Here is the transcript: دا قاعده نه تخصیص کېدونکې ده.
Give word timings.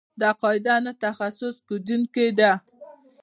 دا 0.21 0.29
قاعده 0.41 0.75
نه 0.85 0.91
تخصیص 1.03 1.55
کېدونکې 1.67 2.27
ده. 2.39 2.51